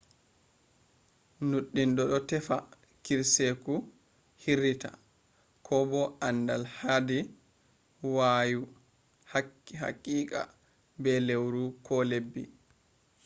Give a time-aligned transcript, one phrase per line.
[1.49, 2.55] nuddindo do tefa
[3.03, 3.73] kirseeku
[4.43, 4.91] hirrita
[5.65, 7.27] ko bo andal hader
[8.15, 8.61] waayu
[9.83, 12.43] hakika/be lawru ko labbi